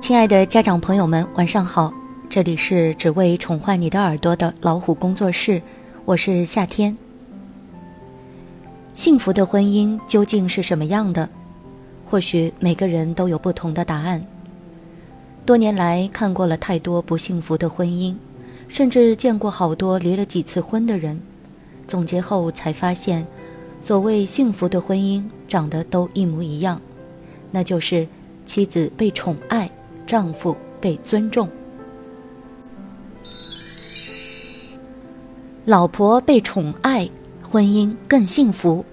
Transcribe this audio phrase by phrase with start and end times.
[0.00, 1.92] 亲爱的家长朋友们，晚上好！
[2.28, 5.60] 这里是只为宠坏你的耳朵的老虎工作室，
[6.04, 6.96] 我是夏天。
[8.94, 11.28] 幸福的婚姻究竟是什么样的？
[12.06, 14.24] 或许每个人都有不同的答案。
[15.44, 18.14] 多年来看过了太多不幸福的婚姻，
[18.68, 21.20] 甚至见过好多离了几次婚的人，
[21.86, 23.26] 总结后才发现，
[23.80, 26.80] 所谓幸福的婚姻长得都一模一样，
[27.50, 28.06] 那就是
[28.44, 29.70] 妻子被宠爱。
[30.06, 31.48] 丈夫被尊重，
[35.64, 37.10] 老婆被宠爱，
[37.42, 38.84] 婚姻更幸福。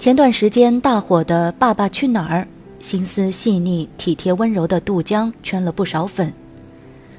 [0.00, 2.40] 前段时间大火的《爸爸去哪儿》，
[2.84, 6.34] 心思细腻、体贴温柔的杜江圈了不少粉。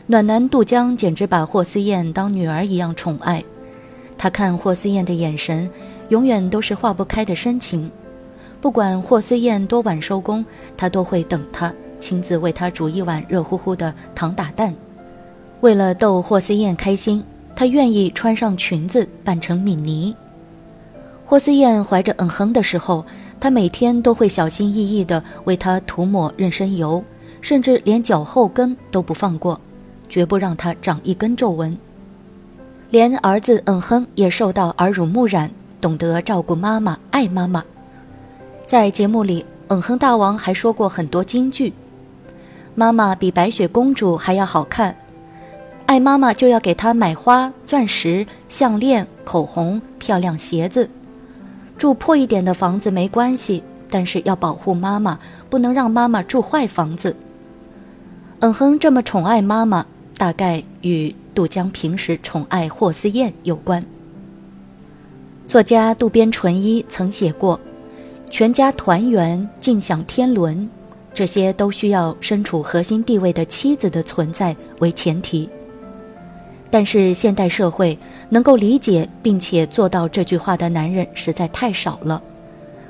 [0.05, 3.41] 暖男杜江简直把霍思燕当女儿一样宠爱，
[4.17, 5.69] 他看霍思燕的眼神，
[6.09, 7.89] 永远都是化不开的深情。
[8.59, 10.43] 不管霍思燕多晚收工，
[10.75, 14.75] 他都会等她，亲自为她煮一碗热乎乎的糖打蛋。
[15.61, 17.23] 为了逗霍思燕开心，
[17.55, 20.13] 他愿意穿上裙子扮成敏妮。
[21.23, 23.05] 霍思燕怀着嗯哼的时候，
[23.39, 27.01] 他每天都会小心翼翼地为她涂抹妊娠油，
[27.39, 29.59] 甚至连脚后跟都不放过，
[30.13, 31.75] 绝不让她长一根皱纹。
[32.91, 35.49] 连儿子嗯哼也受到耳濡目染，
[35.81, 37.63] 懂得照顾妈妈，爱妈妈。
[38.63, 41.73] 在节目里，嗯哼大王还说过很多金句
[42.75, 44.95] ：“妈妈比白雪公主还要好看，
[45.87, 50.87] 爱妈妈就要给她买花、钻石、项链、口红、漂亮鞋子。
[51.75, 55.17] 住破一点的房子没关系，但是要保护妈妈，
[55.49, 57.15] 不能让妈妈住坏房子。”
[58.41, 59.85] 嗯哼这么宠爱妈妈，
[60.17, 63.83] 大概与杜江平时宠爱霍思燕有关。
[65.47, 67.59] 作家渡边淳一曾写过。
[68.29, 70.67] 全家团圆，尽享天伦，
[71.13, 75.47] 这些都需要身处核心地位的妻子的存在为前提。
[76.71, 77.95] 但是现代社会
[78.29, 82.19] 能够理解并且做到这句话的男人实在太少了，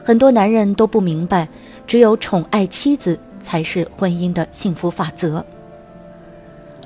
[0.01, 1.45] 很多男人都不明白，
[1.85, 5.45] 只有宠爱妻子才是婚姻的幸福法则。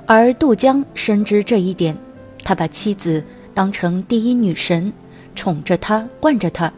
[0.07, 1.95] 而杜江深知这一点，
[2.41, 3.21] 他把妻子
[3.53, 4.91] 当成第一女神，
[5.35, 6.71] 宠着她，惯着她。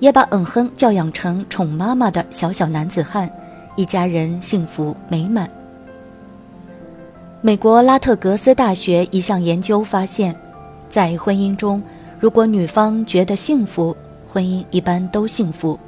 [0.00, 3.30] 也把嗯哼教养成宠妈妈的小小男子汉，
[3.76, 5.48] 一家人幸福美满。
[7.40, 10.34] 美国拉特格斯大学一项研究发现，
[10.90, 11.80] 在婚姻中，
[12.18, 13.96] 如果女方觉得幸福，
[14.26, 15.78] 婚姻一般都幸福；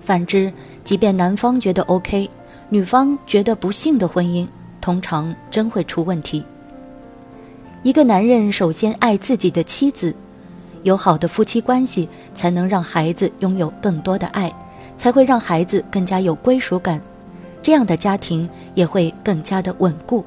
[0.00, 0.50] 反之，
[0.82, 2.28] 即便男方觉得 OK，
[2.70, 4.48] 女方觉得不幸的婚姻，
[4.84, 6.44] 通常真会出问题。
[7.82, 10.14] 一个男人首先爱自己的妻子。
[10.82, 14.52] 有好的夫妻关系，才能让孩子拥有更多的爱，
[14.94, 17.00] 才会让孩子更加有归属感，
[17.62, 20.22] 这样的家庭也会更加的稳固。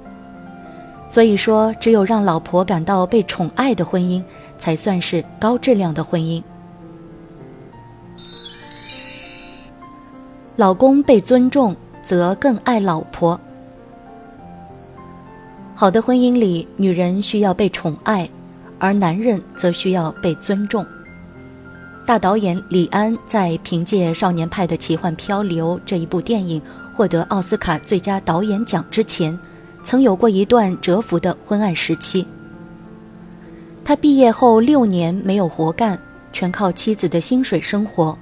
[1.08, 4.24] 所以说，只有让老婆感到被宠爱的婚姻，
[4.58, 6.42] 才算是高质量的婚姻。
[10.56, 13.40] 老公被尊重，则更爱老婆。
[15.80, 18.28] 好的婚姻里，女人需要被宠爱。
[18.80, 20.84] 而男人则需要被尊重。
[22.04, 26.60] 大导演李安在凭借《少年派的奇幻漂流》这一部电影
[26.96, 29.38] 获得奥斯卡最佳导演奖之前，
[29.84, 32.26] 曾有过一段蛰伏的昏暗时期。
[33.86, 36.00] 他毕业后六年没有活干，
[36.32, 38.18] 全靠妻子的薪水生活。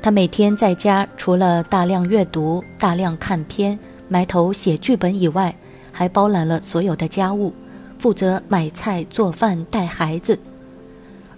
[0.00, 5.54] 他每天在家除了大量阅读、大量看片、埋头写剧本以外，
[5.92, 7.52] 还包揽了所有的家务。
[7.98, 10.38] 负责买菜、做饭、带孩子，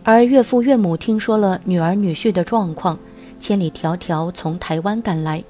[0.04, 2.96] 而岳父岳母听说了女儿女婿的状况，
[3.40, 5.42] 千里迢迢从台湾赶来。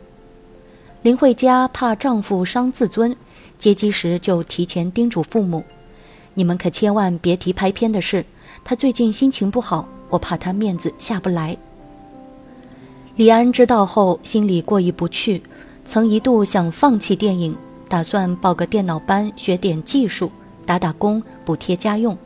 [1.02, 3.14] 林慧嘉怕丈夫伤自尊，
[3.58, 5.62] 接机时就提前叮嘱父母
[6.32, 8.24] ：“你们可千万别提拍片的事，
[8.64, 11.55] 他最近心情不好，我怕他面子下不来。”
[13.16, 15.43] 李安知道后心里过意不去，
[15.84, 17.55] 曾一度想放弃电影，
[17.93, 20.33] 打算报个电脑班学点技术。
[20.65, 22.17] 打打工补贴家用，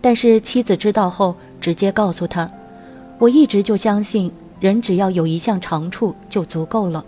[0.00, 2.50] 但是妻子知道后直接告诉他
[3.20, 7.04] ：“我一直就相信人只要有一项长处就足够了，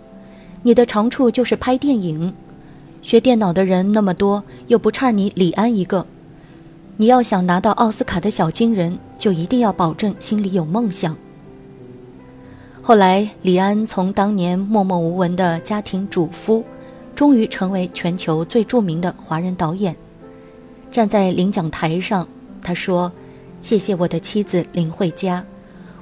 [0.61, 2.33] 你的长处就是拍电影，
[3.01, 6.05] 学电脑的人那么多，又不差你李安一个。
[6.95, 11.17] 你要想拿到奥斯卡的小金人，就一定要保证心里有梦想。”
[12.83, 16.63] 后来，李安从当年默默无闻的家庭主夫，
[17.15, 19.95] 终于成为全球最著名的华人导演。
[20.91, 22.27] 站在领奖台上，
[22.61, 23.11] 他说
[23.61, 25.43] ：“谢谢我的妻子林慧嘉，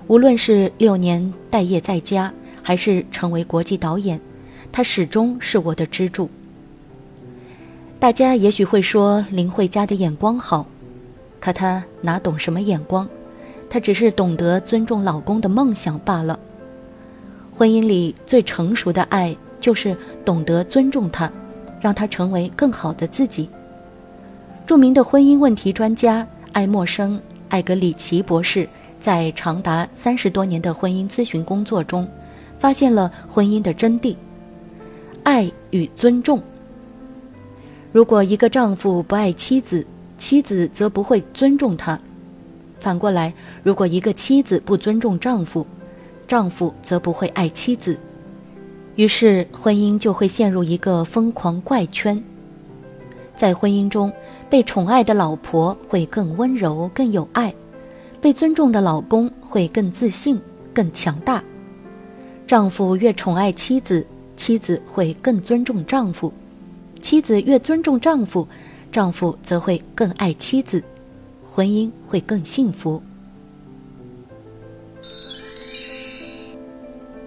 [0.07, 4.19] 无论是六年待业在家，还是成为国际导演，
[4.71, 6.29] 她始终是我的支柱。
[7.99, 10.65] 大家也许会说林慧嘉的眼光好，
[11.39, 13.07] 可她哪懂什么眼光？
[13.69, 16.37] 她只是懂得尊重老公的梦想罢了。
[17.51, 19.95] 婚姻里最成熟的爱，就是
[20.25, 21.31] 懂得尊重他，
[21.79, 23.47] 让他成为更好的自己。
[24.65, 27.17] 著名的婚姻问题专家爱默生·
[27.47, 28.67] 艾格里奇博士
[28.99, 32.05] 在长达三十多年的婚姻咨询工作中，
[32.59, 34.17] 发现了婚姻的真谛：
[35.23, 36.43] 爱与尊重。
[37.93, 39.87] 如果一个丈夫不爱妻子，
[40.17, 41.97] 妻子则不会尊重他；
[42.81, 43.33] 反过来，
[43.63, 45.65] 如果一个妻子不尊重丈夫，
[46.27, 47.97] 丈夫则不会爱妻子。
[48.95, 52.21] 于是，婚姻就会陷入一个疯狂怪圈。
[53.35, 54.13] 在婚姻中，
[54.49, 57.51] 被宠爱的老婆会更温柔、更有爱；
[58.21, 60.39] 被尊重的老公会更自信、
[60.73, 61.43] 更强大。
[62.45, 64.05] 丈夫越宠爱妻子，
[64.35, 66.31] 妻子会更尊重丈夫。
[66.99, 68.47] 妻子越尊重丈夫，
[68.91, 70.83] 丈夫则会更爱妻子，
[71.43, 73.01] 婚姻会更幸福。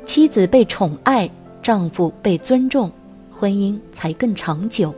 [0.05, 1.29] 妻子被宠爱，
[1.67, 2.89] 丈夫被尊重，
[3.29, 4.95] 婚姻才更长久。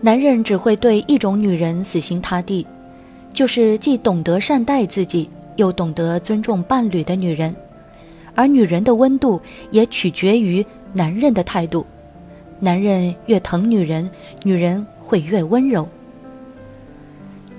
[0.00, 2.64] 男人只会对一种女人死心塌地，
[3.32, 7.52] 就是既懂得善待自己，又懂得尊重伴侣的女人。
[8.36, 11.84] 而女人的温度也取决于男人的态度。
[12.60, 14.08] 男人越疼女人，
[14.44, 15.84] 女人会越温柔。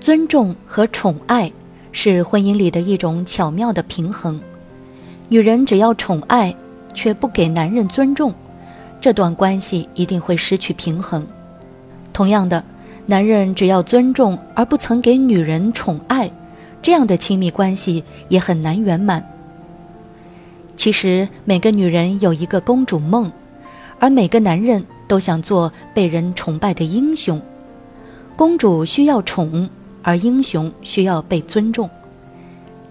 [0.00, 1.52] 尊重和宠爱
[1.92, 4.40] 是婚姻里的一种巧妙的平衡。
[5.28, 6.56] 女人只要宠爱，
[6.94, 8.32] 却不给男人尊重，
[9.00, 11.26] 这段关系一定会失去平衡。
[12.12, 12.64] 同样的，
[13.04, 16.30] 男人只要尊重而不曾给女人宠爱，
[16.80, 19.22] 这样的亲密关系也很难圆满。
[20.76, 23.30] 其实，每个女人有一个公主梦，
[23.98, 24.82] 而每个男人。
[25.06, 27.38] 都想做被人崇拜的英雄，
[28.36, 29.68] 公主需要宠，
[30.02, 31.88] 而英雄需要被尊重。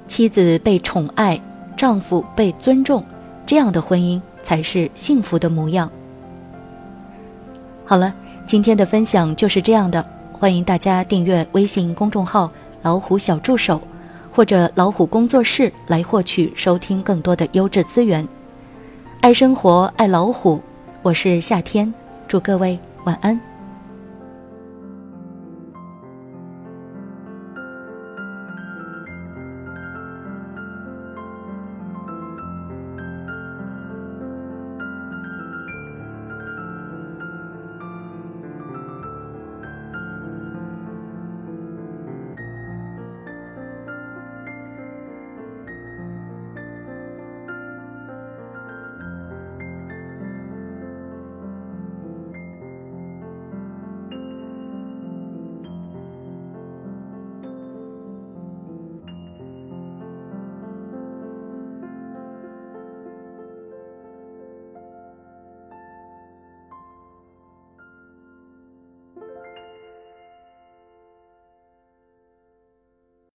[0.06, 1.42] 妻子被宠爱，
[1.76, 3.04] 丈夫被尊重，
[3.46, 5.90] 这样的婚姻才是幸福的模样。
[7.86, 8.14] 好了，
[8.46, 12.52] 今天的分享就是这样的，欢迎大家订阅微信公众号
[12.82, 13.82] “老虎小助手”
[14.34, 18.28] 或者“老虎工作室”来获取收听更多的优质资源。
[19.22, 20.62] 爱生活，爱老虎，
[21.02, 21.94] 我是夏天。
[22.28, 23.53] 祝各位晚安。